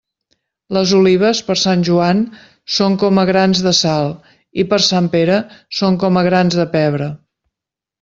[0.77, 2.23] Les olives, per Sant Joan,
[2.79, 4.11] són com a grans de sal;
[4.65, 5.39] i per Sant Pere
[5.83, 7.17] són com a grans de pebre.